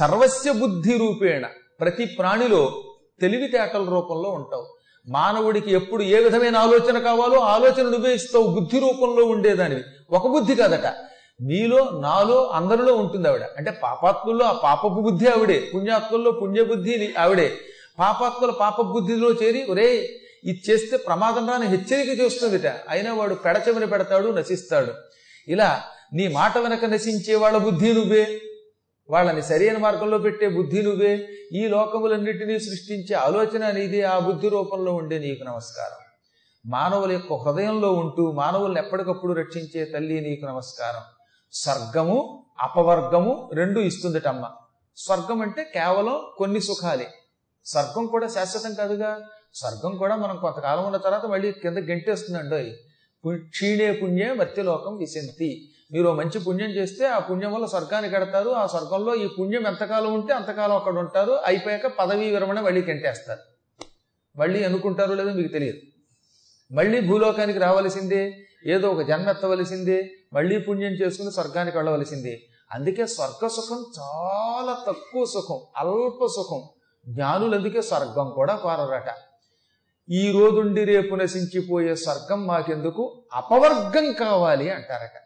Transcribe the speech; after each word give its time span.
సర్వస్య 0.00 0.52
బుద్ధి 0.52 0.98
రూపేణ. 0.98 1.46
ప్రతి 1.80 2.04
ప్రాణిలో 2.04 2.84
తెలివితేటల 3.20 3.88
రూపంలో 3.90 4.30
ఉంటావు. 4.30 4.76
మానవుడికి 5.08 5.72
ఎప్పుడు 5.72 6.02
ఏ 6.02 6.24
విధమైన 6.24 6.56
ఆలోచన 6.56 6.98
కావాలో 6.98 7.40
ఆలోచన 7.40 7.82
నువ్వే 7.82 8.14
ఇస్తావు 8.14 8.46
బుద్ధి 8.46 8.78
రూపంలో 8.78 9.24
ఉండేదానివి. 9.24 9.82
ఒక 10.10 10.26
బుద్ధి 10.26 10.54
కాదట. 10.54 10.86
నీలో 11.40 11.90
నాలో 12.00 12.46
అందరిలో 12.46 12.94
ఉంటుంది 12.94 13.28
ఆవిడ. 13.28 13.42
అంటే 13.42 13.70
పాపాత్ముల్లో 13.70 14.44
ఆ 14.44 14.52
పాపపు 14.52 14.88
బుద్ధి 14.88 15.26
ఆవిడే. 15.26 15.70
పుణ్యాత్ముల్లో 15.74 16.32
పుణ్యబుద్ధి 16.32 17.14
ఆవిడే. 17.18 17.52
పాపాత్ముల 17.98 18.50
పాప 18.50 18.80
బుద్ధిలో 18.80 19.32
చేరి 19.32 19.64
ఒరే 19.70 20.08
ఇది 20.44 20.62
చేస్తే 20.70 20.96
ప్రమాదం 20.96 21.48
రాని 21.48 21.66
హెచ్చరిక 21.66 22.20
చేస్తుందిట. 22.20 22.72
అయినా 22.88 23.14
వాడు 23.14 23.34
పెడచెవిన 23.34 23.84
పెడతాడు 23.84 24.28
నశిస్తాడు. 24.28 24.92
ఇలా 25.48 25.82
నీ 26.12 26.28
మాట 26.28 26.58
వెనక 26.58 26.84
నశించే 26.84 27.34
వాళ్ళ 27.34 27.58
బుద్ధి 27.58 27.92
నువ్వే. 27.92 28.40
వాళ్ళని 29.10 29.42
సరైన 29.42 29.78
మార్గంలో 29.78 30.18
పెట్టే 30.18 30.48
బుద్ధి 30.48 30.82
నువ్వే. 30.82 31.28
ఈ 31.52 31.66
లోకములన్నిటినీ 31.66 32.58
సృష్టించే 32.58 33.14
ఆలోచన 33.14 33.70
నీదే. 33.70 34.02
ఆ 34.02 34.18
బుద్ధి 34.18 34.48
రూపంలో 34.48 34.94
ఉండే 34.94 35.18
నీకు 35.18 35.44
నమస్కారం. 35.44 36.04
మానవుల 36.66 37.12
యొక్క 37.12 37.32
హృదయంలో 37.32 37.92
ఉంటూ 37.92 38.32
మానవుల్ని 38.32 38.80
ఎప్పటికప్పుడు 38.80 39.32
రక్షించే 39.32 39.84
తల్లి 39.84 40.20
నీకు 40.20 40.44
నమస్కారం. 40.46 41.02
స్వర్గము 41.52 42.46
అపవర్గము 42.60 43.50
రెండు 43.54 43.80
ఇస్తుందటమ్మ. 43.80 44.50
స్వర్గం 44.96 45.40
అంటే 45.40 45.64
కేవలం 45.64 46.20
కొన్ని 46.38 46.60
సుఖాలే. 46.60 47.08
స్వర్గం 47.66 48.06
కూడా 48.06 48.26
శాశ్వతం 48.26 48.74
కాదుగా. 48.74 49.20
స్వర్గం 49.54 49.96
కూడా 49.96 50.16
మనం 50.16 50.36
కొంతకాలం 50.36 50.84
ఉన్న 50.84 50.96
తర్వాత 50.96 51.26
మళ్ళీ 51.26 51.52
కింద 51.52 51.78
గెంటేస్తుందండి 51.78 52.76
క్షీణే 53.28 53.92
పుణ్యే 53.92 54.32
మర్త్యలోకం 54.32 54.96
విశంతి. 54.96 55.68
మీరు 55.92 56.12
మంచి 56.12 56.38
పుణ్యం 56.38 56.70
చేస్తే 56.70 57.06
ఆ 57.06 57.18
పుణ్యం 57.18 57.52
వల్ల 57.52 57.66
స్వర్గానికి 57.66 58.14
కడతారు 58.14 58.50
ఆ 58.50 58.66
స్వర్గంలో 58.66 59.14
ఈ 59.14 59.28
పుణ్యం 59.38 59.66
ఎంతకాలం 59.66 60.14
ఉంటే 60.14 60.32
అంతకాలం 60.34 60.76
అక్కడ 60.76 60.98
ఉంటారు 60.98 61.32
అయిపోయాక 61.32 61.86
పదవీ 61.86 62.30
విరమణ 62.30 62.60
మళ్ళీ 62.60 62.82
గెంటేస్తారు 62.82 63.40
మళ్ళీ 64.38 64.64
అనుకుంటారో 64.64 65.14
లేదో 65.14 65.32
మీకు 65.32 65.52
తెలియదు. 65.52 65.78
మళ్ళీ 66.74 67.00
భూలోకానికి 67.00 67.58
రావలసిందే 67.58 68.32
ఏదో 68.66 68.90
ఒక 68.90 69.02
జన్మ 69.02 69.28
ఎత్తవలసిందే 69.28 70.10
మళ్ళీ 70.32 70.58
పుణ్యం 70.58 70.92
చేసుకుని 70.92 71.32
స్వర్గానికి 71.32 71.76
వెళ్ళవలసిందే. 71.76 72.40
అందుకే 72.72 73.06
స్వర్గ 73.06 73.46
సుఖం 73.46 73.84
చాలా 73.98 74.84
తక్కువ 74.88 75.24
సుఖం 75.24 75.60
అల్ప 75.76 76.26
సుఖం. 76.26 76.62
జ్ఞానులు 77.14 77.56
అందుకే 77.56 77.82
స్వర్గం 77.82 78.30
కూడా 78.30 78.56
కోరరట. 78.56 79.29
ఈ 80.12 80.32
రోజుండి 80.32 80.84
రేపు 80.84 81.14
నశించిపోయే 81.14 81.94
స్వర్గం 81.94 82.46
మాకెందుకు? 82.46 83.22
అపవర్గం 83.34 84.12
కావాలి 84.12 84.70
అంటారట. 84.70 85.16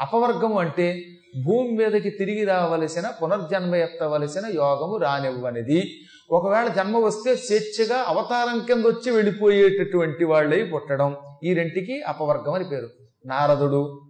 అపవర్గం 0.00 0.56
అంటే 0.56 1.02
భూమి 1.44 1.70
మీదకి 1.70 2.10
తిరిగి 2.10 2.44
రావలసిన 2.44 3.12
పునర్జన్మ 3.22 3.74
ఎత్తవలసిన 3.74 4.46
యోగము 4.46 4.96
రానివ్వనిది. 4.96 5.90
ఒకవేళ 6.30 6.68
జన్మ 6.68 6.98
వస్తే 6.98 7.36
స్వేచ్ఛగా 7.36 8.04
అవతారం 8.08 8.58
కింద 8.58 8.84
వచ్చి 8.84 9.10
వెళ్ళిపోయేటటువంటి 9.10 10.24
వాళ్ళై 10.24 10.64
పుట్టడం. 10.64 11.16
ఈ 11.44 11.54
రెంటికి 11.54 12.02
అపవర్గం 12.02 12.52
అని 12.52 12.64
పేరు. 12.64 12.88
నారదుడు 13.26 14.00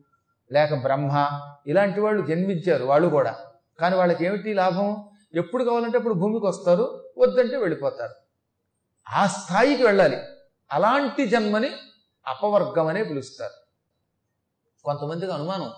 లేక 0.53 0.75
బ్రహ్మ 0.75 1.29
ఇలాంటి 1.67 2.01
వాళ్ళు 2.01 2.27
జన్మించారు 2.27 2.85
వాళ్ళు 2.85 3.09
కూడా. 3.09 3.35
కానీ 3.81 3.97
వాళ్ళకి 3.97 4.27
ఏమిటి 4.27 4.55
లాభం? 4.55 4.97
ఎప్పుడు 5.35 5.65
కావాలంటే 5.65 5.99
అప్పుడు 5.99 6.15
భూమికి 6.15 6.47
వస్తారు 6.47 7.05
వద్దంటే 7.19 7.57
వెళ్ళిపోతారు. 7.57 8.24
ఆ 9.13 9.27
స్థాయికి 9.27 9.83
వెళ్ళాలి. 9.83 10.17
అలాంటి 10.73 11.27
జన్మని 11.27 11.71
అపవర్గం 12.27 12.87
అనే 12.87 13.05
పిలుస్తారు. 13.05 13.65
కొంతమందికి 14.85 15.33
అనుమానం 15.33 15.71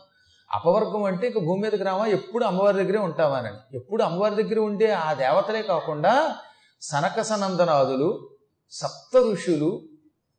అపవర్గం 0.53 1.05
అంటే 1.05 1.27
ఇక 1.27 1.39
భూమి 1.39 1.63
మీదకి 1.63 1.83
రావా? 1.83 2.07
ఎప్పుడు 2.07 2.45
అమ్మవారి 2.45 2.77
దగ్గరే 2.77 2.99
ఉంటావా 2.99 3.53
ఎప్పుడు 3.75 4.03
అమ్మవారి 4.03 4.43
దగ్గర 4.43 4.59
ఉండే 4.59 4.93
ఆ 4.93 5.13
దేవతలే 5.13 5.63
కాకుండా 5.63 6.37
సనక 6.83 7.21
సనందనాదులు 7.21 8.31
సప్త 8.71 9.17
ఋషులు 9.17 9.83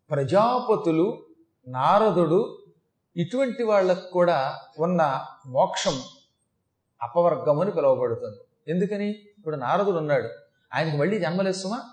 ప్రజాపతులు 0.10 1.26
నారదుడు 1.68 2.64
ఇటువంటి 3.18 3.64
వాళ్ళకు 3.64 4.12
కూడా 4.12 4.60
ఉన్న 4.80 5.26
మోక్షం 5.46 6.02
అపవర్గం 7.02 7.60
అని 7.60 7.72
పిలువబడుతుంది. 7.72 8.38
ఎందుకని? 8.68 9.10
ఇప్పుడు 9.10 9.56
నారదుడు 9.56 9.98
ఉన్నాడు. 9.98 10.30
ఆయనకి 10.76 10.98
మళ్ళీ 10.98 11.20
జన్మలేస్తుమా 11.20 11.84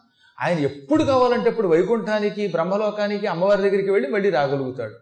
ఆయన 0.40 0.58
ఎప్పుడు 0.58 1.04
కావాలంటే 1.04 1.50
అప్పుడు 1.50 1.68
వైకుంఠానికి 1.68 2.48
బ్రహ్మలోకానికి 2.48 3.26
అమ్మవారి 3.26 3.62
దగ్గరికి 3.62 3.90
వెళ్ళి 3.90 4.10
మళ్ళీ 4.10 4.30
రాగలుగుతాడు. 4.30 4.94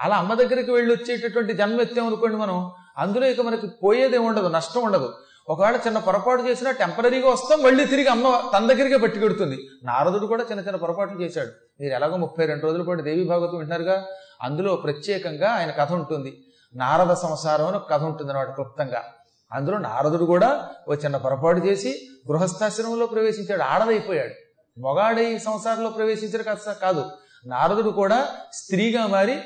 అలా 0.00 0.16
అమ్మ 0.16 0.34
దగ్గరికి 0.34 0.70
వెళ్ళి 0.70 0.94
వచ్చేటటువంటి 0.94 1.52
జన్మ 1.52 1.80
ఎత్తామనుకోండి 1.80 2.36
మనం? 2.36 2.70
అందులో 2.98 3.26
ఇక 3.26 3.40
మనకి 3.40 3.66
పోయేదే 3.66 4.18
ఉండదు 4.18 4.48
నష్టం 4.48 4.82
ఉండదు. 4.82 5.12
ఒకవేళ 5.48 5.76
చిన్న 5.76 5.98
పొరపాటు 5.98 6.42
చేసినా 6.42 6.70
టెంపరీగా 6.70 7.30
వస్తాం 7.30 7.62
మళ్ళీ 7.62 7.84
తిరిగి 7.84 8.06
అమ్మ 8.06 8.50
తన 8.56 8.66
దగ్గరికే 8.66 8.96
పట్టుకెడుతుంది 8.96 9.58
నారదుడు 9.84 10.26
కూడా 10.26 10.42
చిన్న 10.42 10.60
చిన్న 10.60 10.76
పొరపాట్లు 10.76 11.20
చేశాడు. 11.20 11.50
మీరు 11.80 11.94
ఎలాగో 11.94 12.16
ముప్పై 12.16 12.46
రెండు 12.46 12.62
రోజుల 12.62 12.82
పాటు 12.82 13.02
దేవి 13.02 13.24
భాగవతం 13.24 13.58
వింటున్నారుగా? 13.58 14.06
అందులో 14.42 14.76
ప్రత్యేకంగా 14.76 15.48
ఆయన 15.48 15.70
కథ 15.70 15.92
ఉంటుంది. 15.92 16.44
నారద 16.74 17.14
సంసారం 17.14 17.66
అని 17.66 17.78
కథ 17.90 18.02
ఉంటుంది 18.02 18.32
అనమాట 18.32 18.50
క్లుప్తంగా. 18.50 19.04
అందులో 19.52 19.78
నారదుడు 19.78 20.24
కూడా 20.24 20.68
ఓ 20.88 20.94
చిన్న 20.94 21.16
పొరపాటు 21.16 21.58
చేసి 21.58 22.08
గృహస్థాశ్రమంలో 22.32 23.06
ప్రవేశించాడు 23.06 23.62
ఆడదైపోయాడు. 23.62 24.47
మొగాడై 24.78 25.38
సంసారంలో 25.38 25.90
ప్రవేశించిన 25.90 26.42
కథ 26.42 26.70
కాదు. 26.82 27.04
నారదుడు 27.46 27.90
కూడా 27.90 28.34
స్త్రీగా 28.52 29.06
మారి 29.06 29.36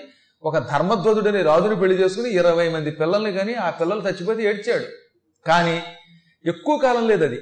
ఒక 0.45 0.59
ధర్మధ్వజుడని 0.59 1.43
రాజుని 1.43 1.77
పెళ్ళి 1.77 1.97
చేసుకుని 1.97 2.31
ఇరవై 2.31 2.69
మంది 2.69 2.91
పిల్లల్ని 2.91 3.33
కానీ 3.33 3.55
ఆ 3.55 3.71
పిల్లలు 3.71 4.01
చచ్చిపోతే 4.01 4.43
ఏడ్చాడు. 4.43 4.85
కానీ 5.47 5.83
ఎక్కువ 6.47 6.79
కాలం 6.79 7.09
లేదు 7.09 7.25
అది 7.25 7.41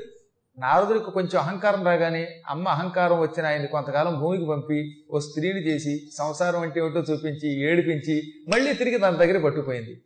నారదుడికి 0.58 1.10
కొంచెం 1.10 1.42
అహంకారం 1.42 1.86
రాగానే 1.86 2.28
అమ్మ 2.48 2.68
అహంకారం 2.68 3.20
వచ్చిన 3.20 3.46
ఆయన 3.46 3.64
కొంతకాలం 3.64 4.20
భూమికి 4.20 4.46
పంపి 4.46 5.04
ఓ 5.10 5.18
స్త్రీని 5.18 5.60
చేసి 5.60 6.10
సంసారం 6.18 6.60
అంటే 6.60 6.80
ఏమిటో 6.80 7.00
చూపించి 7.00 7.70
ఏడిపించి 7.70 8.22
మళ్ళీ 8.48 8.72
తిరిగి 8.72 8.98
తన 8.98 9.10
దగ్గర 9.10 9.38
పట్టుకుపోయింది. 9.44 10.02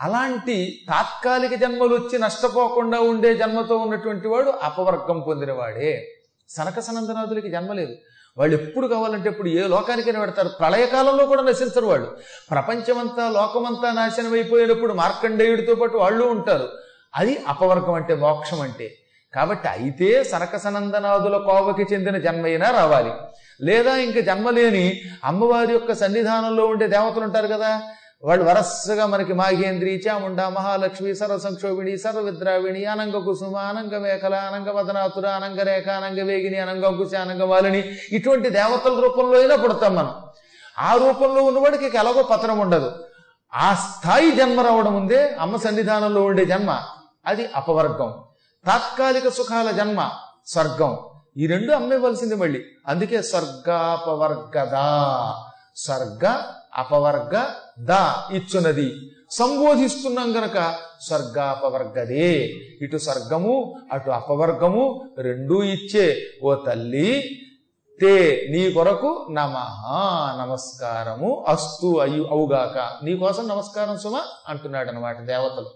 అలాంటి 0.00 0.78
తాత్కాలిక 0.88 1.54
జన్మలు 1.54 1.94
వచ్చి 1.94 2.18
నష్టపోకుండా 2.18 3.00
ఉండే 3.00 3.36
జన్మతో 3.36 3.76
ఉన్నటువంటి 3.76 4.28
వాడు 4.28 4.50
అపవర్గం 4.50 5.20
పొందినవాడే. 5.20 6.16
సనక 6.50 6.80
సనందనాథులకి 6.80 7.50
జన్మ 7.50 7.72
లేదు. 7.72 7.94
వాళ్ళు 8.38 8.56
ఎప్పుడు 8.56 8.86
కావాలంటే 8.86 9.28
ఎప్పుడు 9.28 9.48
ఏ 9.48 9.68
లోకానికైనా 9.68 10.20
పెడతారు. 10.20 10.48
ప్రళయకాలంలో 10.48 11.26
కూడా 11.26 11.42
నశించరు 11.42 11.86
వాళ్ళు. 11.86 12.16
ప్రపంచమంతా 12.50 13.28
లోకమంతా 13.28 13.92
నాశనం 13.92 14.32
అయిపోయినప్పుడు 14.32 14.92
మార్కండేయుడితో 14.92 15.74
పాటు 15.74 15.96
వాళ్ళు 15.96 16.24
ఉంటారు. 16.24 16.68
అది 17.14 17.44
అపవర్గం 17.48 17.92
అంటే 17.92 18.14
మోక్షం 18.14 18.60
అంటే. 18.60 18.94
కాబట్టి 19.34 19.68
అయితే 19.68 20.24
సనక 20.24 20.56
సనందనాథుల 20.56 21.36
కోవకి 21.36 21.94
చెందిన 21.94 22.18
జన్మైనా 22.18 22.70
రావాలి. 22.70 23.12
లేదా 23.62 23.96
ఇంక 23.96 24.18
జన్మలేని 24.18 25.00
అమ్మవారి 25.24 25.72
యొక్క 25.72 25.92
సన్నిధానంలో 25.94 26.66
ఉండే 26.66 26.86
దేవతలు 26.86 27.24
ఉంటారు 27.24 27.46
కదా 27.46 27.82
వాళ్ళు 28.24 28.44
వరసగా 28.44 29.06
మనకి 29.06 29.32
మాఘేంద్రి 29.32 30.02
చాముండ 30.08 30.42
మహాలక్ష్మి 30.42 31.14
సర్వ 31.14 31.38
సంక్షోభిణి 31.38 31.98
సర్వ 31.98 32.20
విద్రావిణి 32.20 32.84
అనంగ 32.84 33.24
కుసుమ 33.24 33.56
అనంగ 33.56 33.98
మేఖల 33.98 34.34
అనంగ 34.34 34.68
వదనాతుర 34.68 35.26
అనంగ 35.26 35.62
రేఖ 35.62 35.88
అనంగ 35.88 36.22
వేగిని 36.22 36.58
అనంగ 36.58 36.98
కుశ 36.98 37.14
అనంగ 37.14 37.42
వాలిని. 37.42 37.94
ఇటువంటి 38.12 38.50
దేవతల 38.50 39.00
రూపంలో 39.00 39.38
అయినా 39.38 39.56
పుడతాం 39.56 39.94
మనం. 39.94 40.14
ఆ 40.78 40.94
రూపంలో 40.94 41.42
ఉన్నవాడికి 41.42 41.84
ఎలాగో 41.84 42.22
పతనం 42.22 42.58
ఉండదు. 42.58 42.92
ఆ 43.54 43.74
స్థాయి 43.74 44.32
జన్మ 44.32 44.60
రావడం 44.60 44.94
ఉందే 44.94 45.36
అమ్మ 45.40 45.56
సన్నిధానంలో 45.56 46.24
ఉండే 46.24 46.44
జన్మ 46.44 46.78
అది 47.26 47.48
అపవర్గం. 47.56 48.22
తాత్కాలిక 48.66 49.28
సుఖాల 49.28 49.70
జన్మ 49.70 50.10
స్వర్గం. 50.46 50.98
ఈ 51.36 51.46
రెండు 51.46 51.72
అమ్మేవలసింది 51.72 52.34
మళ్ళీ. 52.34 52.64
అందుకే 52.86 53.22
స్వర్గాపవర్గదా. 53.22 54.78
స్వర్గ 55.76 56.42
అపవర్గ 56.74 57.46
ద 57.78 57.90
ఇచ్చున్నది 58.34 58.92
సంబోధిస్తున్నాం 59.30 60.36
గనక 60.36 60.74
స్వర్గాపవర్గదే. 61.00 62.50
ఇటు 62.82 62.96
స్వర్గము 62.96 63.74
అటు 63.92 64.10
అపవర్గము 64.10 65.04
రెండూ 65.18 65.62
ఇచ్చే. 65.62 66.22
ఓ 66.42 66.54
తల్లి 66.54 67.38
తే 68.00 68.46
నీ 68.50 68.72
కొరకు 68.72 69.26
నమ 69.30 69.54
నమస్కారము 70.40 71.44
అస్తు 71.48 71.98
అయ్యు 71.98 72.28
అవుగాక. 72.30 72.98
నీ 73.04 73.16
కోసం 73.16 73.48
నమస్కారం 73.48 73.98
సుమ 73.98 74.20
అంటున్నాడు 74.48 74.88
అనమాట 74.88 75.20
దేవతలు. 75.20 75.70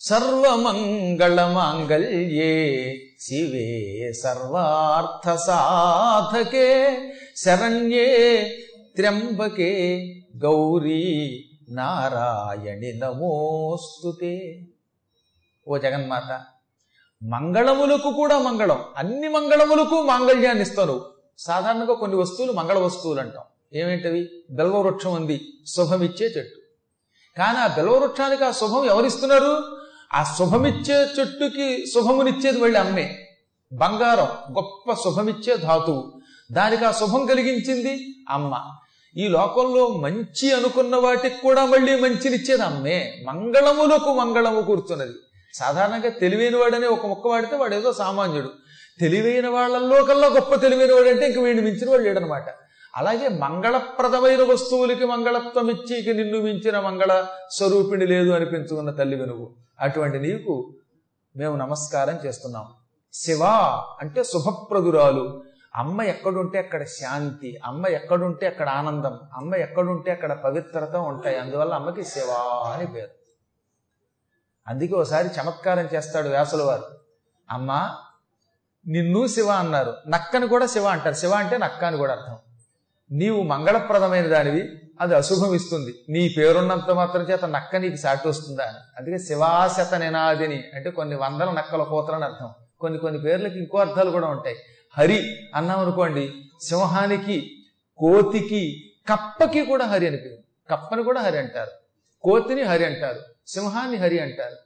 సర్వమంగళమాంగళ్యే 0.00 2.96
శివే 3.20 4.12
సర్వార్థ 4.12 5.34
సాధకే 5.34 6.98
శరణ్యే 7.36 8.50
త్ర్యంబకే 8.96 10.00
గౌరీ 10.36 11.44
నారాయణి 11.70 12.92
నమోస్తుతే 12.92 14.62
ఓ 15.68 15.78
జగన్మాత 15.78 16.42
మంగళములకు 17.22 18.12
కూడా 18.12 18.38
మంగళం 18.38 18.78
అన్ని 18.96 19.28
మంగళములకు 19.28 20.02
మాంగళ్యాన్ని 20.02 20.62
ఇస్తాను. 20.62 21.04
సాధారణంగా 21.38 21.94
కొన్ని 21.94 22.16
వస్తువులు 22.16 22.52
మంగళ 22.52 22.78
వస్తువులు 22.78 23.20
అంటాం. 23.20 23.42
ఏమేంటవి? 23.74 24.28
బెల్వవృక్షం 24.50 25.12
ఉంది 25.12 25.40
శుభమిచ్చే 25.66 26.26
చెట్టు. 26.26 26.60
కానీ 27.38 27.58
ఆ 27.58 27.66
బెల్వవృక్షానికి 27.66 28.44
ఆ 28.44 28.50
శుభం 28.50 28.84
ఎవరిస్తున్నారు? 28.84 29.78
ఆ 30.14 30.34
శుభమిచ్చే 30.38 30.94
చెట్టుకి 30.94 31.86
శుభమునిచ్చేది 31.86 32.60
మళ్ళీ 32.60 32.78
అమ్మే. 32.80 33.28
బంగారం 33.72 34.56
గొప్ప 34.56 34.94
శుభమిచ్చే 34.94 35.56
ధాతువు. 35.56 36.20
దానికి 36.52 36.84
ఆ 36.84 36.90
శుభం 36.90 37.26
కలిగించింది 37.26 38.24
అమ్మ. 38.28 38.76
ఈ 39.16 39.28
లోకంలో 39.28 39.88
మంచి 39.88 40.52
అనుకున్న 40.52 40.96
వాటికి 40.96 41.34
కూడా 41.42 41.66
మళ్ళీ 41.66 42.00
మంచినిచ్చేది 42.00 42.62
అమ్మే. 42.62 43.24
మంగళములకు 43.26 44.14
మంగళము 44.14 44.60
కూర్చున్నది. 44.60 45.12
సాధారణంగా 45.54 46.08
తెలివైన 46.08 46.56
వాడని 46.56 46.86
ఒక 46.86 47.06
మొక్క 47.06 47.26
వాడితే 47.26 47.56
వాడు 47.56 47.74
ఏదో 47.74 47.92
సామాన్యుడు. 47.92 48.50
తెలివైన 49.00 49.48
వాళ్ళల్లో 49.48 50.04
కల్లా 50.04 50.26
గొప్ప 50.26 50.54
తెలివైన 50.54 50.94
వాడు 50.94 51.08
అంటే 51.08 51.26
ఇంక 51.26 51.38
వీడిని 51.38 51.62
మించిన 51.62 51.90
వాడు 51.90 52.02
లేడనమాట. 52.02 52.44
అలాగే 52.96 53.28
మంగళప్రదమైన 53.28 54.42
వస్తువులకి 54.42 55.04
మంగళత్వం 55.04 55.70
ఇచ్చి 55.70 55.98
ఇక 55.98 56.10
నిన్ను 56.10 56.40
మించిన 56.40 56.80
మంగళ 56.80 57.26
స్వరూపిణి 57.50 58.06
లేదు 58.06 58.30
అనిపించుకున్న 58.30 58.90
తల్లి 58.90 59.16
నువ్వు. 59.16 59.54
అటువంటి 59.80 60.18
నీకు 60.18 60.74
మేము 61.36 61.56
నమస్కారం 61.56 62.18
చేస్తున్నాం. 62.26 62.64
శివ 63.12 63.44
అంటే 64.00 64.24
శుభప్రదురాలు. 64.24 65.42
అమ్మ 65.76 66.02
ఎక్కడుంటే 66.02 66.58
అక్కడ 66.58 66.84
శాంతి 66.84 67.60
అమ్మ 67.64 67.86
ఎక్కడుంటే 67.86 68.46
అక్కడ 68.46 68.68
ఆనందం 68.68 69.18
అమ్మ 69.34 69.54
ఎక్కడుంటే 69.54 70.12
అక్కడ 70.12 70.32
పవిత్రత 70.32 70.96
ఉంటాయి. 70.96 71.38
అందువల్ల 71.38 71.74
అమ్మకి 71.74 72.04
శివ 72.04 72.30
అని 72.74 72.86
పేరు. 72.86 73.08
అందుకే 74.68 74.94
ఒకసారి 74.94 75.28
చమత్కారం 75.28 75.88
చేస్తాడు 75.94 76.28
వ్యాసుల 76.28 76.62
వారు. 76.62 76.84
అమ్మ 77.50 77.94
నిన్ను 78.86 79.26
శివ 79.26 79.48
అన్నారు. 79.48 79.94
నక్కని 80.08 80.48
కూడా 80.48 80.66
శివ 80.66 80.84
అంటారు. 80.84 81.14
శివ 81.14 81.30
అంటే 81.30 81.58
నక్క 81.58 81.84
అని 81.84 81.96
కూడా 81.96 82.12
అర్థం. 82.12 82.38
నీవు 83.12 83.42
మంగళప్రదమైన 83.42 84.26
దానివి 84.26 84.68
అది 85.00 85.14
అశుభం 85.14 85.54
ఇస్తుంది. 85.54 85.94
నీ 86.08 86.34
పేరున్నంత 86.38 86.90
మాత్రం 86.90 87.22
చేత 87.22 87.44
నక్క 87.44 87.76
నీకు 87.76 87.96
సాటి 87.96 88.28
వస్తుందా 88.28 88.64
అని. 88.64 88.78
అందుకే 88.98 89.18
శివాశత 89.18 89.94
నినాదిని 89.94 90.64
అంటే 90.74 90.90
కొన్ని 90.90 91.16
వందల 91.16 91.50
నక్కల 91.50 91.82
కోతలని 91.82 92.24
అర్థం. 92.24 92.50
కొన్ని 92.80 92.98
కొన్ని 92.98 93.20
పేర్లకి 93.20 93.58
ఇంకో 93.58 93.78
అర్థాలు 93.78 94.10
కూడా 94.10 94.28
ఉంటాయి. 94.28 94.56
హరి 94.98 95.48
అన్నాం 95.54 95.78
అనుకోండి 95.78 96.50
సింహానికి 96.62 97.66
కోతికి 97.98 98.90
కప్పకి 99.08 99.64
కూడా 99.64 99.86
హరి 99.86 100.06
అని 100.06 100.16
పేరు. 100.16 100.38
కప్పని 100.70 101.02
కూడా 101.02 101.20
హరి 101.20 101.38
అంటారు. 101.38 101.70
కోతిని 102.22 102.62
హరి 102.62 102.84
అంటారు. 102.84 103.20
సింహాన్ని 103.46 103.96
హరి 103.96 104.18
అంటారు. 104.18 104.56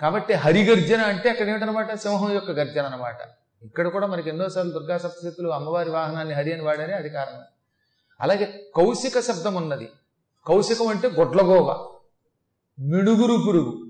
కాబట్టి 0.00 0.34
హరి 0.34 0.70
గర్జన 0.70 1.00
అంటే 1.00 1.30
అక్కడ 1.30 1.48
ఏమిటనమాట? 1.48 1.94
సింహం 1.94 2.32
యొక్క 2.32 2.50
గర్జన 2.50 2.82
అనమాట. 2.82 3.18
ఇక్కడ 3.62 3.88
కూడా 3.88 4.06
మనకి 4.06 4.28
ఎన్నోసార్లు 4.28 4.72
దుర్గా 4.72 4.98
సప్తశక్తులు 4.98 5.48
అమ్మవారి 5.48 5.90
వాహనాన్ని 5.90 6.34
హరి 6.34 6.52
అని 6.52 6.62
వాడని 6.62 6.92
అది 6.92 7.10
కారణం. 7.10 7.42
అలాగే 8.20 8.70
కౌశిక 8.76 9.20
శబ్దం 9.20 9.54
ఉన్నది. 9.54 9.88
కౌశికం 10.46 10.86
అంటే 10.86 11.08
గొడ్లగోవ. 11.08 11.88
మిడుగురు 12.78 13.36
పురుగు. 13.46 13.86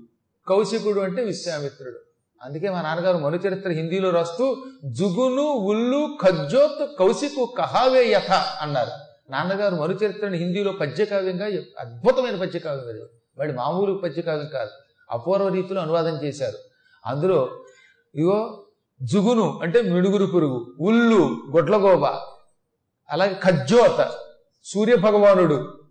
కౌశికుడు 0.47 0.99
అంటే 0.99 1.23
విశ్వామిత్రుడు. 1.23 1.99
అందుకే 2.43 2.69
మా 2.69 2.81
నాన్నగారు 2.81 3.17
మను 3.17 3.35
చరిత్ర 3.35 3.69
హిందీలో 3.69 4.09
రాస్తూ 4.09 4.63
జుగును 4.85 5.41
ఉల్లు 5.41 6.17
ఖజ్జోత్ 6.23 6.97
కౌశికు 6.99 7.45
కహావే 7.57 8.09
యథ 8.09 8.31
అన్నారు. 8.61 8.91
నాన్నగారు 9.31 9.75
మను 9.75 9.91
చరిత్రని 9.91 10.37
హిందీలో 10.37 10.71
పద్యకావ్యంగా 10.71 11.45
అద్భుతమైన 11.79 12.35
పద్యకావ్యం 12.35 12.87
అది. 12.87 12.99
వాడి 13.37 13.53
మామూలు 13.53 13.93
పద్యకావ్యం 13.93 14.47
కాదు. 14.53 14.69
అపూర్వ 15.11 15.47
రీతిలో 15.47 15.81
అనువాదం 15.81 16.23
చేశారు. 16.23 16.57
అందులో 17.05 17.49
ఇగో 18.15 18.65
జుగును 19.03 19.59
అంటే 19.63 19.81
మిడుగురు 19.81 20.25
పురుగు 20.25 20.75
ఉల్లు 20.79 21.37
గొడ్లగోబ 21.51 22.05
అలాగే 23.09 23.39
ఖజ్జోత 23.43 24.11
సూర్య 24.65 24.95
భగవానుడు 24.95 25.86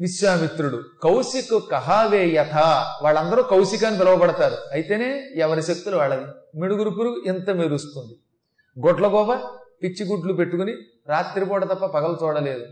విశ్వామిత్రుడు. 0.00 0.84
కౌశికు 1.02 1.58
కహావే 1.58 2.26
యథ. 2.26 2.54
వాళ్ళందరూ 3.02 3.42
కౌశిక 3.42 3.84
అని 3.84 3.98
పిలువబడతారు. 3.98 4.56
అయితేనే 4.72 5.30
ఎవరి 5.36 5.62
శక్తులు 5.62 5.96
వాళ్ళవి. 5.96 6.58
మిడుగురు 6.58 6.90
పురుగు 6.90 7.22
ఎంత 7.26 7.50
మెరుస్తుంది. 7.50 8.18
గొడ్లగోబ 8.86 9.34
పిచ్చి 9.82 10.06
గుడ్లు 10.06 10.32
పెట్టుకుని 10.32 10.76
రాత్రిపూట 11.08 11.64
తప్ప 11.64 11.86
పగలు 11.86 12.18
చూడలేదు. 12.22 12.66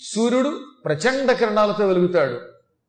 సూర్యుడు 0.00 0.60
ప్రచండ 0.84 1.32
కిరణాలతో 1.32 1.86
వెలుగుతాడు. 1.86 2.40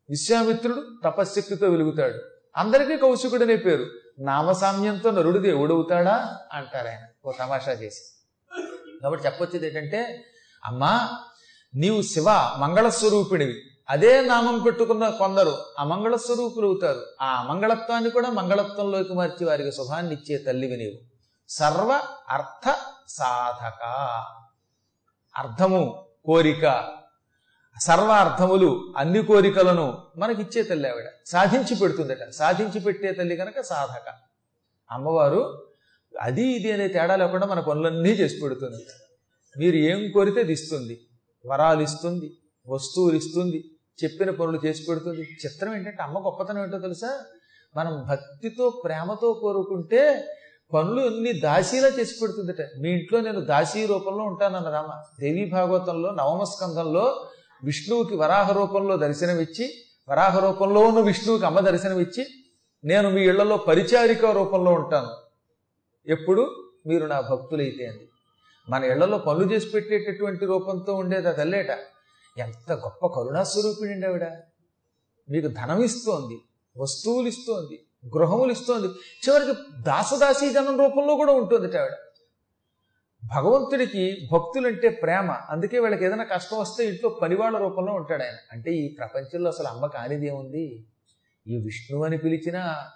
విశ్వామిత్రుడు 0.09 0.83
తపశ్శక్తితో 1.03 1.69
వెలుగుతాడు. 1.69 2.19
అందరికీ 2.57 2.97
కౌశికుడనే 2.97 3.55
పేరు. 3.55 3.85
నామసామ్యంతో 4.19 5.11
నరుడు 5.11 5.37
దేవుడవుతాడా? 5.37 6.37
అంటారు 6.53 6.87
ఆయన 6.87 6.99
ఓ 7.25 7.31
తమాషా 7.39 7.71
చేసి. 7.71 8.01
కాబట్టి 9.03 9.25
చెప్పొచ్చేది 9.25 9.67
ఏంటంటే 9.67 10.25
అమ్మా 10.65 11.09
నీవు 11.75 12.01
శివ 12.01 12.25
మంగళస్వరూపిణివి 12.57 13.55
అదే 13.89 14.21
నామం 14.21 14.59
పెట్టుకున్న 14.59 15.09
కొందరు 15.09 15.55
అమంగళ 15.79 16.15
స్వరూపులు 16.15 16.67
అవుతారు 16.67 17.05
ఆ 17.21 17.39
అమంగళత్వాన్ని 17.39 18.09
కూడా 18.09 18.29
మంగళత్వంలోకి 18.29 19.13
మార్చి 19.13 19.45
వారికి 19.45 19.71
శుభాన్ని 19.71 20.13
ఇచ్చే 20.15 20.37
తల్లివి 20.37 20.77
నీవు. 20.77 20.99
సర్వ 21.49 22.01
అర్థ 22.29 22.75
సాధక. 23.07 23.83
అర్థము 25.37 26.05
కోరిక. 26.25 26.89
సర్వ 27.81 28.11
అర్థములు 28.11 28.93
అన్ని 28.97 29.23
కోరికలను 29.23 30.03
మనకిచ్చే 30.17 30.63
తల్లి 30.63 30.89
ఆవిడ. 30.89 31.05
సాధించి 31.25 31.75
పెడుతుందట. 31.75 32.29
సాధించి 32.29 32.79
పెట్టే 32.79 33.11
తల్లి 33.11 33.35
కనుక 33.35 33.61
సాధక. 33.61 34.13
అమ్మవారు 34.91 35.67
అది 36.21 36.47
ఇది 36.47 36.71
అనే 36.71 36.87
తేడా 36.87 37.15
లేకుండా 37.15 37.47
మన 37.47 37.59
పనులన్నీ 37.59 38.09
చేసి 38.09 38.39
పెడుతుంది. 38.43 38.85
మీరు 39.57 39.75
ఏం 39.75 40.11
కోరితే 40.11 40.39
అది 40.39 40.53
ఇస్తుంది. 40.53 41.07
వరాలు 41.45 41.81
ఇస్తుంది 41.81 42.37
వస్తువులు 42.67 43.15
ఇస్తుంది 43.15 43.63
చెప్పిన 44.03 44.29
పనులు 44.29 44.59
చేసి 44.65 44.83
పెడుతుంది. 44.89 45.21
చిత్రం 45.21 45.75
ఏంటంటే 45.75 46.03
అమ్మ 46.03 46.19
గొప్పతనం 46.19 46.63
ఏంటో 46.63 46.79
తెలుసా? 46.79 47.19
మనం 47.75 48.05
భక్తితో 48.09 48.81
ప్రేమతో 48.85 49.33
కోరుకుంటే 49.33 50.27
పనులు 50.73 51.01
అన్ని 51.01 51.33
దాసీలా 51.33 51.87
చేసి 51.87 52.15
పెడుతుందట. 52.21 52.61
మీ 52.79 52.89
ఇంట్లో 52.89 53.21
నేను 53.21 53.39
దాసీ 53.39 53.85
రూపంలో 53.85 54.23
ఉంటానన్న 54.23 54.69
రామ. 54.69 55.03
దేవీ 55.19 55.49
భాగవతంలో 55.49 56.11
నవమ 56.11 56.43
స్కంధంలో 56.43 57.27
విష్ణువుకి 57.63 58.15
వరాహ 58.15 58.51
రూపంలో 58.51 58.97
దర్శనమిచ్చి 58.97 59.73
వరాహ 60.09 60.39
రూపంలో 60.39 60.81
ఉన్న 60.81 60.99
విష్ణువుకి 60.99 61.45
అమ్మ 61.45 61.59
దర్శనమిచ్చి 61.59 62.25
నేను 62.83 63.09
మీ 63.09 63.21
ఇళ్ళలో 63.21 63.57
పరిచారిక 63.57 64.25
రూపంలో 64.25 64.71
ఉంటాను. 64.71 65.09
ఎప్పుడు? 66.11 66.63
మీరు 66.85 67.05
నా 67.05 67.21
భక్తులైతే 67.21 67.85
అని. 67.85 68.10
మన 68.71 68.83
ఇళ్ళలో 68.83 69.17
పనులు 69.17 69.53
చేసి 69.53 69.69
పెట్టేటటువంటి 69.69 70.45
రూపంతో 70.45 70.95
ఉండేది 70.95 71.27
ఆ 71.27 71.31
తల్లేట. 71.31 71.71
ఎంత 72.37 72.73
గొప్ప 72.73 73.07
కరుణాస్వరూపిణి 73.07 73.93
అండి 73.93 74.07
ఆవిడ. 74.07 74.23
మీకు 75.29 75.47
ధనం 75.47 75.83
ఇస్తోంది 75.83 76.37
వస్తువులు 76.77 77.27
ఇస్తోంది 77.27 77.85
గృహములు 78.17 78.51
ఇస్తోంది. 78.51 78.87
చివరికి 78.87 79.81
దాసదాసీ 79.81 80.49
జనం 80.49 80.79
రూపంలో 80.79 81.15
కూడా 81.15 81.33
ఉంటుంది 81.33 81.77
ఆవిడ. 81.77 81.91
భగవంతుడికి 83.35 84.27
భక్తులంటే 84.31 84.89
ప్రేమ. 84.89 85.31
అందుకే 85.31 85.79
వీళ్ళకి 85.79 86.05
ఏదైనా 86.05 86.23
కష్టం 86.23 86.59
వస్తే 86.59 86.87
ఇంట్లో 86.87 87.09
పనివాళ్ళ 87.09 87.57
రూపంలో 87.57 87.93
ఉంటాడు 87.93 88.23
ఆయన. 88.23 88.35
అంటే 88.51 88.71
ఈ 88.71 88.95
ప్రపంచంలో 88.99 89.49
అసలు 89.49 89.67
అమ్మ 89.67 89.85
కానిది 89.85 90.27
ఏముంది 90.27 90.85
ఈ 91.47 91.63
విష్ణువు 91.63 92.05
అని 92.05 92.17
పిలిచినా 92.17 92.89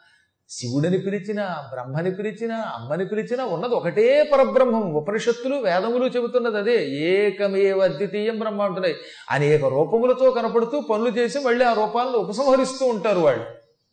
శివుడని 0.49 0.97
పిలిచినా 0.97 1.43
బ్రహ్మని 1.73 2.11
పిలిచినా 2.11 2.55
అమ్మని 2.55 3.05
పిలిచినా 3.05 3.45
ఉన్నది 3.45 3.75
ఒకటే 3.75 4.29
పరబ్రహ్మం. 4.33 4.93
ఉపనిషత్తులు 4.93 5.55
వేదములు 5.55 6.05
చెబుతున్నది 6.05 6.57
అదే. 6.57 6.89
ఏకమేవ 6.89 7.79
అద్వితీయం 7.79 8.39
బ్రహ్మ 8.39 8.61
అంటున్నాయి. 8.61 8.95
అనేక 9.31 9.65
రూపములతో 9.65 10.31
కనపడుతూ 10.31 10.81
పనులు 10.81 11.09
చేసి 11.09 11.39
మళ్ళీ 11.39 11.65
ఆ 11.65 11.73
రూపాలను 11.73 12.11
ఉపసంహరిస్తూ 12.11 12.85
ఉంటారు 12.85 13.19
వాళ్ళు. 13.19 13.43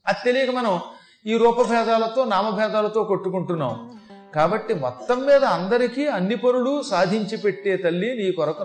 అది 0.06 0.18
తెలియక 0.24 0.50
మనం 0.50 0.80
ఈ 1.26 1.36
రూపభేదాలతో 1.36 2.24
నామభేదాలతో 2.24 3.04
కొట్టుకుంటున్నాం. 3.04 3.98
కాబట్టి 4.34 4.74
మొత్తం 4.74 5.26
మీద 5.26 5.44
అందరికీ 5.44 6.06
అన్ని 6.06 6.36
పనులు 6.36 6.82
సాధించి 6.82 7.36
పెట్టే 7.36 7.76
తల్లి 7.76 8.16
నీ 8.16 8.32
కొరకు 8.32 8.64